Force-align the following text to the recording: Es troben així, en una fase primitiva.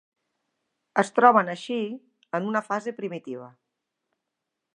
Es 1.03 1.13
troben 1.19 1.51
així, 1.55 1.77
en 2.39 2.49
una 2.53 2.65
fase 2.71 2.95
primitiva. 3.03 3.53